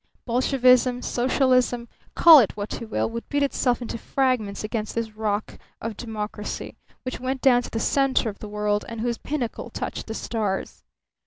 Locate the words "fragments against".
3.99-4.95